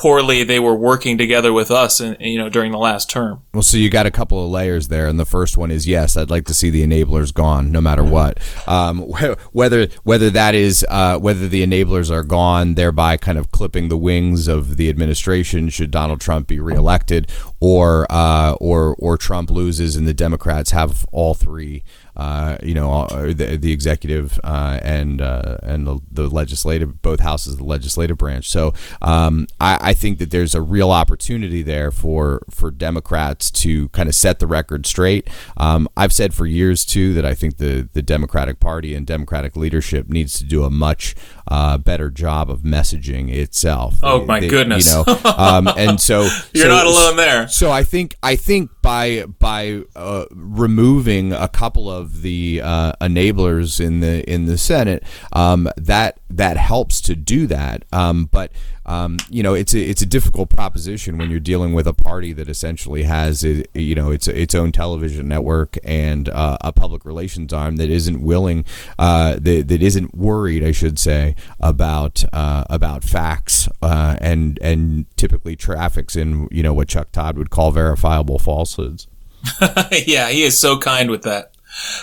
[0.00, 3.42] poorly they were working together with us and you know during the last term.
[3.52, 6.16] Well, so you got a couple of layers there, and the first one is yes,
[6.16, 8.38] I'd like to see the enablers gone, no matter what.
[8.66, 9.00] Um,
[9.52, 13.98] whether whether that is uh, whether the enablers are gone, thereby kind of clipping the
[13.98, 19.96] wings of the administration should Donald Trump be reelected, or uh, or or Trump loses
[19.96, 21.84] and the Democrats have all three
[22.20, 27.54] uh, you know, the, the executive uh, and uh, and the, the, legislative, both houses
[27.54, 28.46] of the legislative branch.
[28.46, 33.88] So um, I, I, think that there's a real opportunity there for for Democrats to
[33.88, 35.30] kind of set the record straight.
[35.56, 39.56] Um, I've said for years too that I think the the Democratic Party and Democratic
[39.56, 41.14] leadership needs to do a much
[41.48, 43.94] uh, better job of messaging itself.
[44.02, 44.94] Oh they, my they, goodness!
[44.94, 46.20] You know, um, and so
[46.52, 47.48] you're so, not alone there.
[47.48, 53.78] So I think I think by by uh, removing a couple of the uh, enablers
[53.78, 57.84] in the in the Senate, um, that that helps to do that.
[57.92, 58.52] Um, but
[58.86, 62.32] um, you know, it's a it's a difficult proposition when you're dealing with a party
[62.32, 67.04] that essentially has a, you know its its own television network and uh, a public
[67.04, 68.64] relations arm that isn't willing
[68.98, 75.06] uh, that, that isn't worried, I should say, about uh, about facts uh, and and
[75.16, 79.06] typically traffics in you know what Chuck Todd would call verifiable falsehoods.
[80.06, 81.49] yeah, he is so kind with that.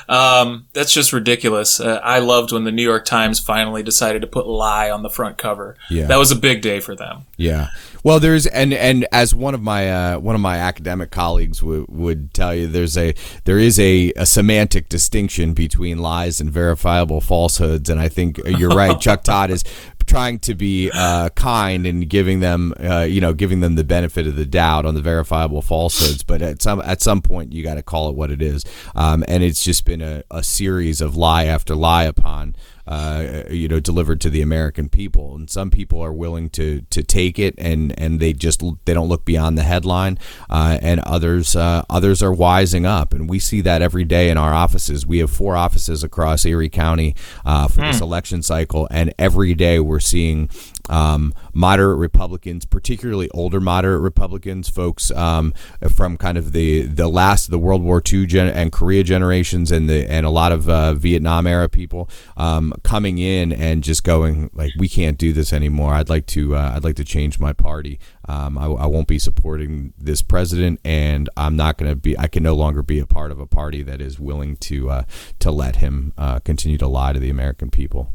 [0.07, 1.79] Um, that's just ridiculous.
[1.79, 5.09] Uh, I loved when the New York Times finally decided to put "lie" on the
[5.09, 5.75] front cover.
[5.89, 7.25] Yeah, that was a big day for them.
[7.37, 7.69] Yeah.
[8.07, 11.85] Well, there's and and as one of my uh, one of my academic colleagues w-
[11.89, 17.19] would tell you, there's a there is a, a semantic distinction between lies and verifiable
[17.19, 18.97] falsehoods, and I think you're right.
[19.01, 19.65] Chuck Todd is
[20.05, 24.25] trying to be uh, kind and giving them, uh, you know, giving them the benefit
[24.25, 26.23] of the doubt on the verifiable falsehoods.
[26.23, 28.63] But at some at some point, you got to call it what it is.
[28.95, 32.55] Um, and it's just been a, a series of lie after lie upon
[32.87, 35.35] uh, you know delivered to the American people.
[35.35, 39.09] And some people are willing to to take it and and they just they don't
[39.09, 40.17] look beyond the headline.
[40.49, 44.37] Uh, and others uh, others are wising up, and we see that every day in
[44.37, 45.05] our offices.
[45.05, 47.91] We have four offices across Erie County uh, for mm.
[47.91, 48.03] this hmm.
[48.03, 50.49] election cycle, and every day we're seeing
[50.89, 55.53] um, moderate Republicans, particularly older moderate Republicans, folks um,
[55.89, 59.71] from kind of the the last of the World War II gen- and Korea generations,
[59.71, 64.03] and the and a lot of uh, Vietnam era people um, coming in and just
[64.03, 65.93] going like, we can't do this anymore.
[65.93, 67.99] I'd like to uh, I'd like to change my party.
[68.29, 72.17] Um, I, I, won't be supporting this president, and I'm not going to be.
[72.19, 75.03] I can no longer be a part of a party that is willing to uh,
[75.39, 78.11] to let him uh, continue to lie to the American people.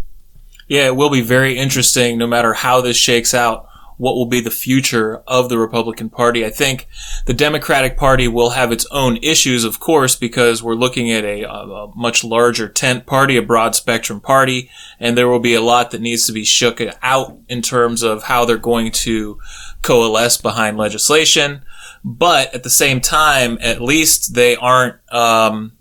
[0.68, 3.68] Yeah, it will be very interesting no matter how this shakes out.
[3.98, 6.44] What will be the future of the Republican Party?
[6.44, 6.88] I think
[7.26, 11.48] the Democratic Party will have its own issues, of course, because we're looking at a,
[11.48, 15.92] a much larger tent party, a broad spectrum party, and there will be a lot
[15.92, 19.38] that needs to be shook out in terms of how they're going to
[19.82, 21.62] coalesce behind legislation.
[22.02, 25.74] But at the same time, at least they aren't um,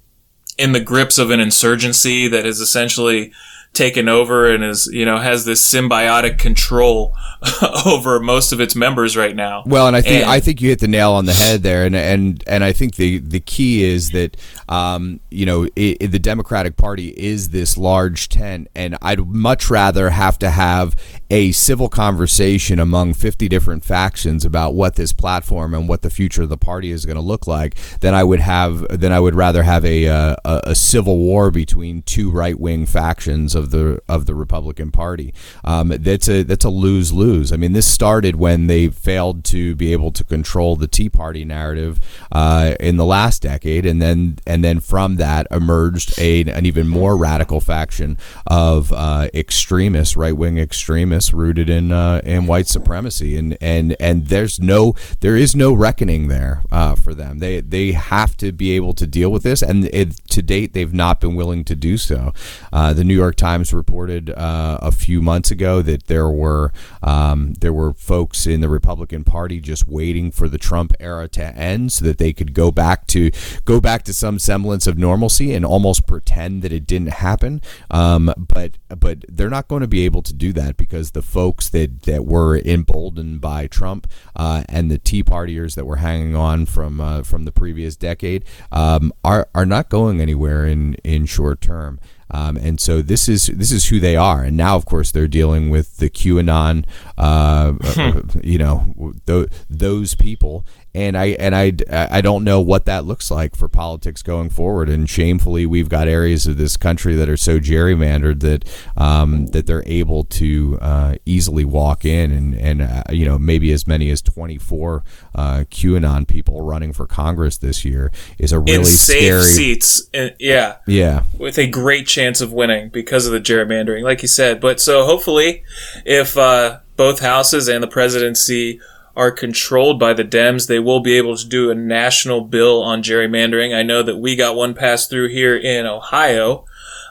[0.57, 3.33] in the grips of an insurgency that is essentially
[3.73, 7.15] taken over and is you know has this symbiotic control
[7.85, 9.63] over most of its members right now.
[9.65, 11.85] Well, and I think and, I think you hit the nail on the head there,
[11.85, 16.19] and and and I think the the key is that um, you know it, the
[16.19, 20.95] Democratic Party is this large tent, and I'd much rather have to have
[21.29, 26.43] a civil conversation among fifty different factions about what this platform and what the future
[26.43, 29.35] of the party is going to look like than I would have than I would
[29.35, 34.01] rather have a uh, a, a civil war between two right wing factions of the
[34.09, 35.33] of the Republican Party.
[35.63, 37.53] Um, that's a that's a lose lose.
[37.53, 41.45] I mean, this started when they failed to be able to control the Tea Party
[41.45, 41.99] narrative
[42.31, 46.87] uh, in the last decade, and then and then from that emerged a, an even
[46.87, 53.37] more radical faction of uh, extremists, right wing extremists rooted in uh, in white supremacy,
[53.37, 57.39] and and and there's no there is no reckoning there uh, for them.
[57.39, 60.93] They they have to be able to deal with this, and it, to date they've
[60.93, 62.33] not been willing to do so.
[62.73, 66.71] Uh, the New York Times Times reported uh, a few months ago that there were
[67.03, 71.43] um, there were folks in the Republican Party just waiting for the Trump era to
[71.43, 73.29] end so that they could go back to
[73.65, 77.61] go back to some semblance of normalcy and almost pretend that it didn't happen.
[77.89, 81.67] Um, but but they're not going to be able to do that because the folks
[81.71, 86.65] that that were emboldened by Trump uh, and the Tea Partiers that were hanging on
[86.65, 91.59] from uh, from the previous decade um, are are not going anywhere in in short
[91.59, 91.99] term.
[92.31, 94.43] Um, and so this is this is who they are.
[94.43, 96.85] And now, of course, they're dealing with the QAnon,
[97.17, 98.39] uh, hmm.
[98.43, 103.31] you know, th- those people and I and I, I don't know what that looks
[103.31, 104.89] like for politics going forward.
[104.89, 108.65] And shamefully, we've got areas of this country that are so gerrymandered that
[108.97, 113.71] um, that they're able to uh, easily walk in and and uh, you know maybe
[113.71, 118.79] as many as 24 uh, QAnon people running for Congress this year is a really
[118.79, 120.09] in safe scary seats.
[120.39, 124.59] yeah, yeah, with a great chance of winning because of the gerrymandering, like you said.
[124.59, 125.63] But so hopefully,
[126.05, 128.81] if uh, both houses and the presidency
[129.15, 133.03] are controlled by the Dems, they will be able to do a national bill on
[133.03, 133.75] gerrymandering.
[133.75, 136.65] I know that we got one passed through here in Ohio.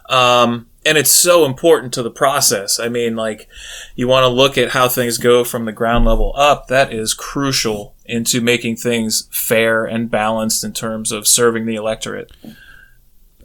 [0.09, 2.81] Um, and it's so important to the process.
[2.81, 3.49] I mean, like,
[3.95, 6.69] you want to look at how things go from the ground level up.
[6.69, 12.33] That is crucial into making things fair and balanced in terms of serving the electorate.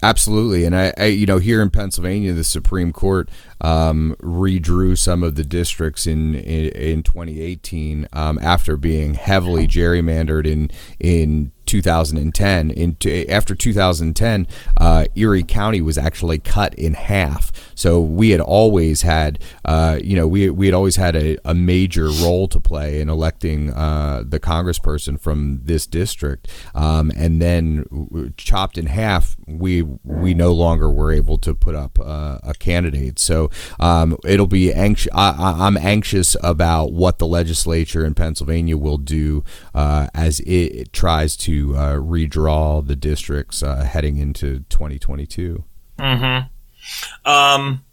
[0.06, 3.28] Absolutely, and I, I, you know, here in Pennsylvania, the Supreme Court
[3.60, 10.45] um, redrew some of the districts in in, in 2018 um, after being heavily gerrymandered
[10.45, 12.72] in in 2010.
[12.72, 14.47] Into after 2010,
[14.78, 17.51] uh, Erie County was actually cut in half.
[17.76, 21.53] So we had always had, uh, you know, we we had always had a, a
[21.53, 28.34] major role to play in electing uh, the congressperson from this district, um, and then
[28.38, 29.36] chopped in half.
[29.47, 33.20] We we no longer were able to put up uh, a candidate.
[33.20, 33.49] So
[33.80, 35.11] um, it'll be anxious.
[35.13, 39.43] I, am anxious about what the legislature in Pennsylvania will do
[39.74, 45.64] uh, as it, it tries to uh, redraw the districts uh, heading into 2022.
[45.99, 47.30] Mm-hmm.
[47.30, 47.84] Um,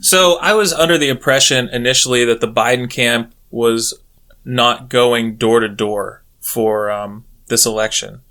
[0.00, 3.94] so I was under the impression initially that the Biden camp was
[4.44, 8.22] not going door to door for um, this election.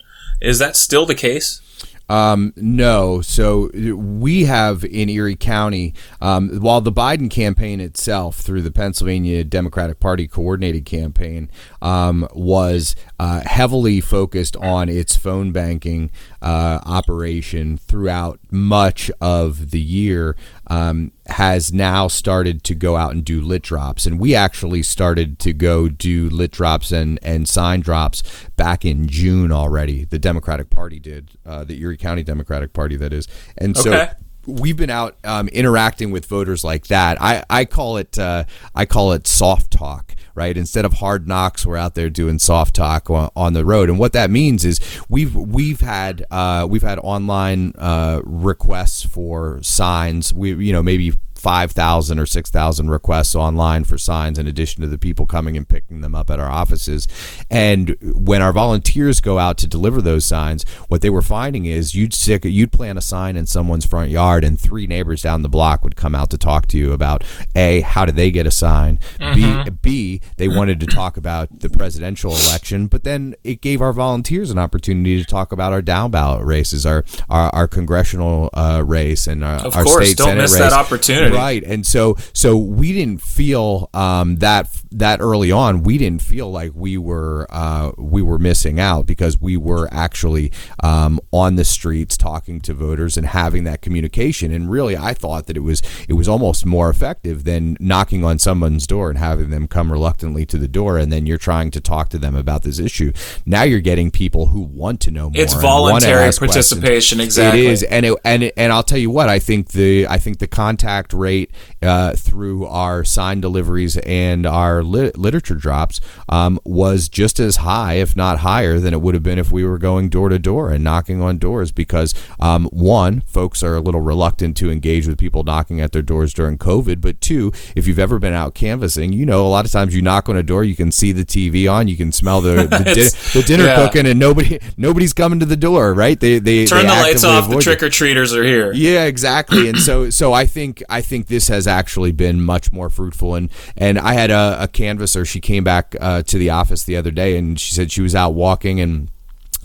[0.42, 1.62] Is that still the case?
[2.10, 3.22] Um, no.
[3.22, 9.44] So we have in Erie County, um, while the Biden campaign itself, through the Pennsylvania
[9.44, 11.50] Democratic Party coordinated campaign,
[11.82, 16.12] um, was uh, heavily focused on its phone banking
[16.42, 20.36] uh, operation throughout much of the year
[20.68, 24.06] um, has now started to go out and do lit drops.
[24.06, 28.24] And we actually started to go do lit drops and, and sign drops
[28.56, 30.04] back in June already.
[30.04, 33.28] The Democratic Party did, uh, the Erie County Democratic Party, that is.
[33.58, 33.94] And so.
[33.94, 34.12] Okay
[34.48, 37.22] we've been out um, interacting with voters like that.
[37.22, 40.56] I, I call it uh, I call it soft talk right?
[40.56, 44.14] Instead of hard knocks, we're out there doing soft talk on, the road, and what
[44.14, 44.80] that means is
[45.10, 50.32] we've we've had uh, we've had online uh, requests for signs.
[50.32, 54.98] We you know maybe 5,000 or 6,000 requests online for signs in addition to the
[54.98, 57.08] people coming and picking them up at our offices.
[57.50, 61.96] And when our volunteers go out to deliver those signs, what they were finding is
[61.96, 65.50] you'd stick, you'd plant a sign in someone's front yard and three neighbors down the
[65.50, 67.24] block would come out to talk to you about
[67.56, 69.00] A, how did they get a sign?
[69.20, 69.64] Mm-hmm.
[69.82, 73.94] B, B, they wanted to talk about the presidential election, but then it gave our
[73.94, 78.84] volunteers an opportunity to talk about our down ballot races, our, our, our congressional uh,
[78.86, 80.62] race and our, of our course, state don't senate miss race.
[80.62, 81.64] that opportunity right?
[81.64, 85.84] And so so we didn't feel um, that that early on.
[85.84, 90.52] We didn't feel like we were uh, we were missing out because we were actually
[90.84, 94.52] um, on the streets talking to voters and having that communication.
[94.52, 98.40] And really, I thought that it was it was almost more effective than knocking on
[98.40, 101.82] someone's door and having them come reluctantly to the door, and then you're trying to
[101.82, 103.12] talk to them about this issue.
[103.46, 105.42] Now you're getting people who want to know more.
[105.42, 107.22] It's voluntary participation, questions.
[107.22, 107.68] exactly.
[107.68, 110.18] It is, and it, and it, and I'll tell you what, I think the I
[110.18, 111.52] think the contact rate
[111.82, 116.00] uh, through our sign deliveries and our literature drops
[116.30, 119.64] um, was just as high, if not higher, than it would have been if we
[119.64, 121.72] were going door to door and knocking on doors.
[121.72, 126.02] Because um, one, folks are a little reluctant to engage with people knocking at their
[126.02, 127.02] doors during COVID.
[127.02, 130.02] But two, if you've ever been out canvassing, you know a lot of times you
[130.02, 132.84] knock on a door, you can see the TV on, you can smell the the,
[132.84, 133.76] di- the dinner yeah.
[133.76, 136.20] cooking, and nobody nobody's coming to the door, right?
[136.20, 137.50] They they turn they the lights off.
[137.50, 138.72] The trick or treaters are here.
[138.74, 139.70] Yeah, exactly.
[139.70, 143.36] and so so I think I think this has actually been much more fruitful.
[143.36, 145.26] And and I had a, a canvasser.
[145.26, 148.16] She came back uh, to the office the other day, and she said she was
[148.16, 149.10] out walking and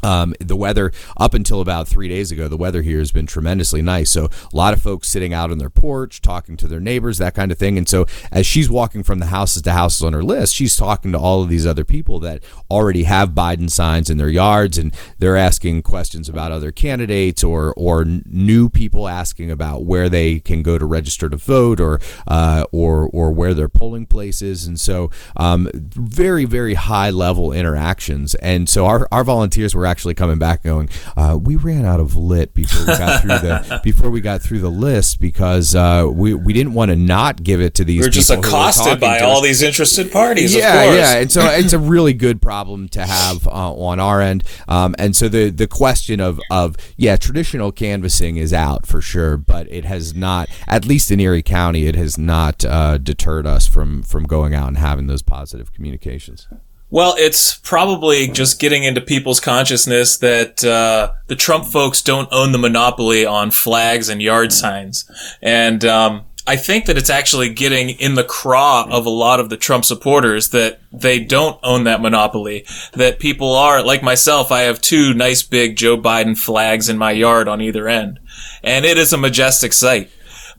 [0.03, 3.83] Um, the weather up until about three days ago, the weather here has been tremendously
[3.83, 4.11] nice.
[4.11, 7.35] So a lot of folks sitting out on their porch, talking to their neighbors, that
[7.35, 7.79] kind of thing.
[7.79, 11.13] And so as she's walking from the houses to houses on her list, she's talking
[11.13, 14.95] to all of these other people that already have Biden signs in their yards, and
[15.19, 20.63] they're asking questions about other candidates or or new people asking about where they can
[20.63, 24.67] go to register to vote or uh, or or where their polling place is.
[24.67, 28.35] And so um, very very high level interactions.
[28.37, 30.89] And so our our volunteers were actually coming back going,
[31.19, 34.61] uh, we ran out of lit before we got through the before we got through
[34.61, 38.01] the list because uh, we we didn't want to not give it to these.
[38.01, 40.55] We are just accosted by all these interested parties.
[40.55, 44.45] Yeah, yeah, and so it's a really good problem to have uh, on our end.
[44.67, 49.37] Um, and so the the question of of yeah, traditional canvassing is out for sure,
[49.37, 53.67] but it has not, at least in Erie County, it has not uh, deterred us
[53.67, 56.49] from from going out and having those positive communications.
[56.93, 62.53] Well, it's probably just getting into people's consciousness that uh, the Trump folks don't own
[62.53, 67.89] the monopoly on flags and yard signs, and um, I think that it's actually getting
[67.89, 72.03] in the craw of a lot of the Trump supporters that they don't own that
[72.03, 72.67] monopoly.
[72.93, 74.53] That people are like myself.
[74.53, 78.21] I have two nice big Joe Biden flags in my yard on either end,
[78.63, 80.11] and it is a majestic sight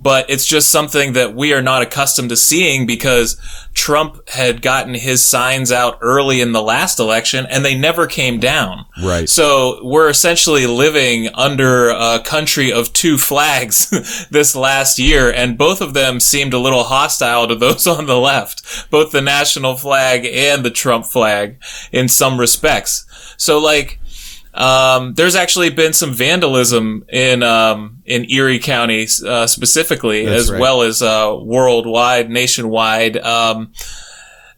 [0.04, 3.38] but it's just something that we are not accustomed to seeing because
[3.74, 8.39] Trump had gotten his signs out early in the last election and they never came
[8.39, 8.86] down.
[9.01, 9.30] Right.
[9.30, 15.80] So we're essentially living under a country of two flags this last year and both
[15.80, 20.26] of them seemed a little hostile to those on the left, both the national flag
[20.26, 21.62] and the Trump flag
[21.93, 23.06] in some respects.
[23.38, 23.99] So like,
[24.54, 30.51] um, there's actually been some vandalism in um, in Erie County uh, specifically, That's as
[30.51, 30.62] right.
[30.62, 33.18] well as uh, worldwide, nationwide.
[33.18, 33.72] Um,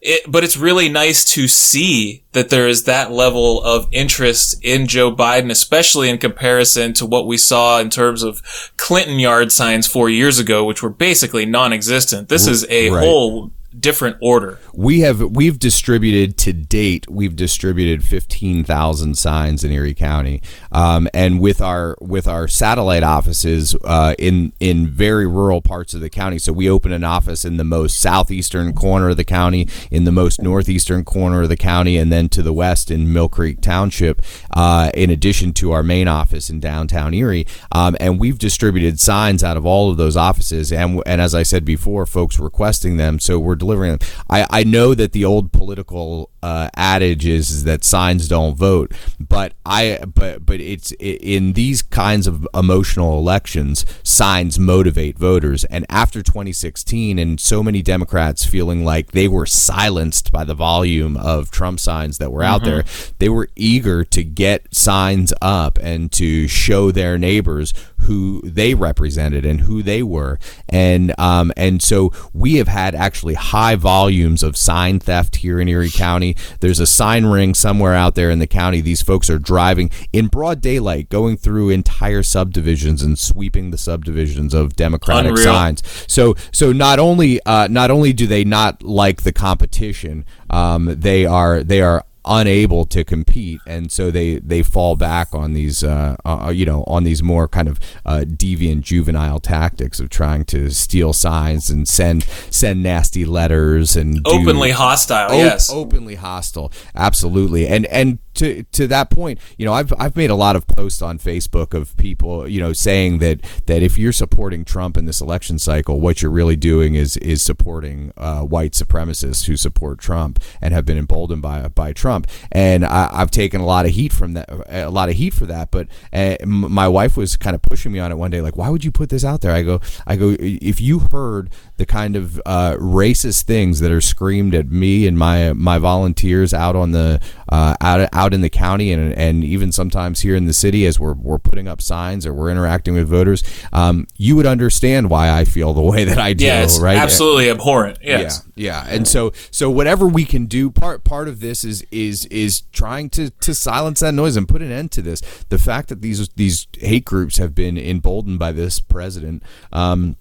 [0.02, 4.86] it, but it's really nice to see that there is that level of interest in
[4.86, 9.86] Joe Biden, especially in comparison to what we saw in terms of Clinton yard signs
[9.86, 12.28] four years ago, which were basically non-existent.
[12.28, 13.00] This is a right.
[13.02, 14.58] whole different order.
[14.72, 17.10] We have we've distributed to date.
[17.10, 23.02] We've distributed fifteen thousand signs in Erie County, um, and with our with our satellite
[23.02, 26.38] offices uh, in in very rural parts of the county.
[26.38, 30.12] So we open an office in the most southeastern corner of the county, in the
[30.12, 34.22] most northeastern corner of the county, and then to the west in Millcreek Township.
[34.52, 39.42] Uh, in addition to our main office in downtown Erie, um, and we've distributed signs
[39.42, 43.18] out of all of those offices, and and as I said before, folks requesting them.
[43.18, 44.08] So we're delivering them.
[44.30, 48.92] I, I know that the old political uh, adage is, is, that signs don't vote,
[49.18, 55.64] but I but but it's in these kinds of emotional elections, signs motivate voters.
[55.64, 61.16] And after 2016, and so many Democrats feeling like they were silenced by the volume
[61.16, 62.76] of Trump signs that were out mm-hmm.
[62.76, 62.84] there,
[63.18, 69.44] they were eager to get signs up and to show their neighbors who they represented
[69.44, 70.38] and who they were.
[70.68, 75.66] And um, and so we have had actually high volumes of sign theft here in
[75.66, 76.36] Erie County.
[76.60, 78.82] There's a sign ring somewhere out there in the county.
[78.82, 84.52] These folks are driving in broad daylight, going through entire subdivisions and sweeping the subdivisions
[84.52, 85.46] of Democratic Unreal.
[85.46, 85.82] signs.
[86.06, 91.24] So so not only uh, not only do they not like the competition, um, they
[91.24, 96.16] are they are unable to compete, and so they they fall back on these uh,
[96.24, 100.70] uh, you know on these more kind of uh, deviant juvenile tactics of trying to
[100.70, 105.30] steal signs and send send nasty letters and openly hostile.
[105.30, 106.72] Op- yes, openly hostile.
[106.94, 110.66] Absolutely, and and to to that point, you know, I've I've made a lot of
[110.66, 115.06] posts on Facebook of people, you know, saying that that if you're supporting Trump in
[115.06, 119.98] this election cycle, what you're really doing is is supporting uh, white supremacists who support
[119.98, 122.26] Trump and have been emboldened by by Trump.
[122.52, 125.46] And I, have taken a lot of heat from that, a lot of heat for
[125.46, 125.70] that.
[125.70, 128.68] But uh, my wife was kind of pushing me on it one day, like, why
[128.68, 129.52] would you put this out there?
[129.52, 134.00] I go, I go, if you heard the kind of uh, racist things that are
[134.00, 138.50] screamed at me and my my volunteers out on the uh, out out in the
[138.50, 142.26] county and and even sometimes here in the city as we're we're putting up signs
[142.26, 146.18] or we're interacting with voters, um, you would understand why I feel the way that
[146.18, 146.44] I do.
[146.44, 146.98] Yeah, right?
[146.98, 147.98] absolutely abhorrent.
[148.02, 148.44] Yes.
[148.54, 152.26] Yeah, yeah, and so so whatever we can do, part part of this is is
[152.26, 155.20] is trying to to silence that noise and put an end to this.
[155.48, 159.42] The fact that these these hate groups have been emboldened by this president.
[159.72, 160.16] Um,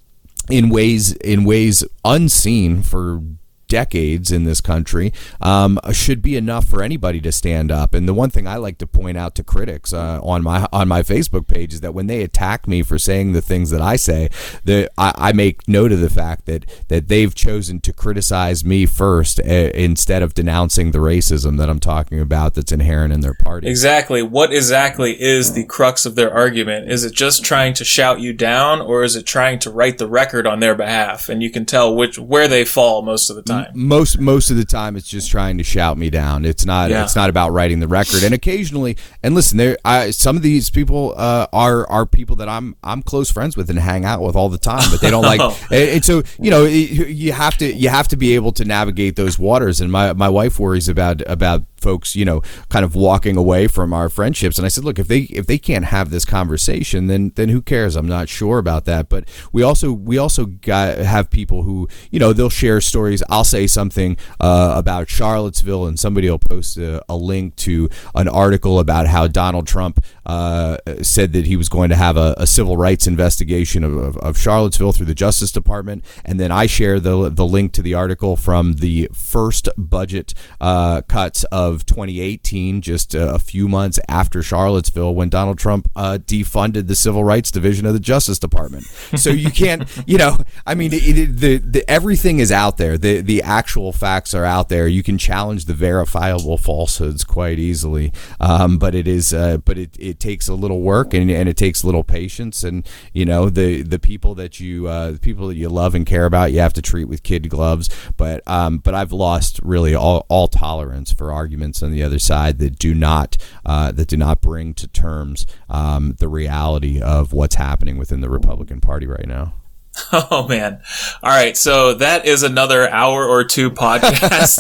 [0.47, 3.19] in ways in ways unseen for
[3.68, 7.93] decades in this country um, should be enough for anybody to stand up.
[7.93, 10.88] And the one thing I like to point out to critics uh, on my on
[10.88, 13.95] my Facebook page is that when they attack me for saying the things that I
[13.95, 14.30] say,
[14.63, 18.86] that I, I make note of the fact that that they've chosen to criticize me
[18.86, 23.34] first uh, instead of denouncing the racism that I'm talking about that's inherent in their
[23.34, 23.68] party.
[23.68, 24.22] Exactly.
[24.22, 26.91] What exactly is the crux of their argument?
[26.91, 30.07] Is it just trying to shout you down, or is it trying to write the
[30.07, 31.30] record on their behalf?
[31.30, 33.54] And you can tell which where they fall most of the time.
[33.73, 36.45] Most most of the time, it's just trying to shout me down.
[36.45, 36.89] It's not.
[36.89, 37.03] Yeah.
[37.03, 38.23] It's not about writing the record.
[38.23, 39.77] And occasionally, and listen, there.
[39.85, 43.69] I, some of these people uh, are are people that I'm I'm close friends with
[43.69, 45.41] and hang out with all the time, but they don't like.
[45.71, 49.15] And, and so you know, you have to you have to be able to navigate
[49.15, 49.81] those waters.
[49.81, 53.93] And my my wife worries about about folks, you know, kind of walking away from
[53.93, 54.57] our friendships.
[54.57, 57.61] And I said, look, if they if they can't have this conversation, then then who
[57.61, 57.95] cares?
[57.95, 59.07] I'm not sure about that.
[59.07, 63.21] But we also we also got have people who you know they'll share stories.
[63.29, 68.27] I'll say something uh, about Charlottesville, and somebody will post a, a link to an
[68.27, 72.47] article about how Donald Trump uh, said that he was going to have a, a
[72.47, 76.99] civil rights investigation of, of, of Charlottesville through the Justice Department, and then I share
[76.99, 83.15] the the link to the article from the first budget uh, cuts of 2018, just
[83.15, 87.93] a, few months after Charlottesville, when Donald Trump uh, defunded the Civil Rights Division of
[87.93, 88.86] the Justice Department.
[89.15, 92.97] So you can't, you know, I mean, it, it, the, the everything is out there.
[92.97, 94.88] The the actual facts are out there.
[94.88, 99.95] You can challenge the verifiable falsehoods quite easily, um, but it is, uh, but it,
[99.99, 102.63] it takes a little work and, and it takes a little patience.
[102.63, 106.05] And you know, the the people that you uh, the people that you love and
[106.05, 107.89] care about, you have to treat with kid gloves.
[108.17, 112.59] But um, but I've lost really all, all tolerance for arguments on the other side
[112.59, 117.55] that do not uh, that do not bring to terms um, the reality of what's
[117.55, 119.53] happening within the Republican Party right now.
[120.11, 120.81] Oh man.
[121.23, 121.55] All right.
[121.55, 124.59] So that is another hour or two podcast.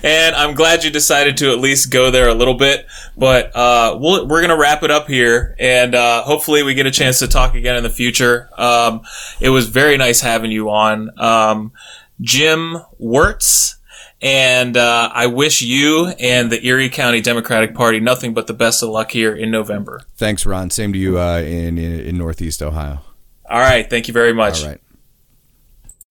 [0.04, 2.86] and I'm glad you decided to at least go there a little bit,
[3.16, 6.86] but, uh, we'll, we're going to wrap it up here and, uh, hopefully we get
[6.86, 8.48] a chance to talk again in the future.
[8.56, 9.00] Um,
[9.40, 11.10] it was very nice having you on.
[11.18, 11.72] Um,
[12.20, 13.77] Jim Wertz.
[14.20, 18.82] And, uh, I wish you and the Erie County Democratic Party nothing but the best
[18.82, 20.02] of luck here in November.
[20.16, 20.70] Thanks, Ron.
[20.70, 23.00] Same to you uh, in, in in Northeast Ohio.
[23.48, 23.88] All right.
[23.88, 24.64] Thank you very much.
[24.64, 24.74] All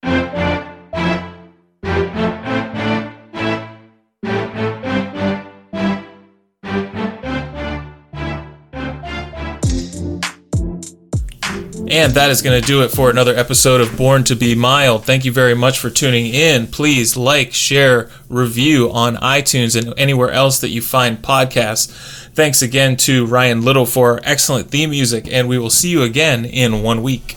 [0.03, 0.56] right.
[11.97, 15.03] And that is going to do it for another episode of Born to Be Mild.
[15.03, 16.67] Thank you very much for tuning in.
[16.67, 21.87] Please like, share, review on iTunes and anywhere else that you find podcasts.
[22.35, 26.45] Thanks again to Ryan Little for excellent theme music, and we will see you again
[26.45, 27.35] in one week.